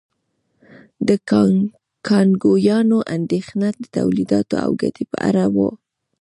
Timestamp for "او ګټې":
4.65-5.03